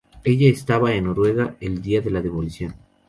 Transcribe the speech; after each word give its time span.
Ella 0.23 0.49
estaba 0.49 0.95
en 0.95 1.03
Noruega 1.03 1.57
el 1.59 1.79
día 1.83 2.01
de 2.01 2.09
la 2.09 2.21
demolición. 2.23 2.73